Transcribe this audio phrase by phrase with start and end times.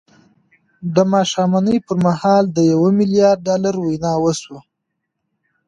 [0.95, 4.59] د ماښامنۍ پر مهال د يوه ميليارد ډالرو وينا وشوه.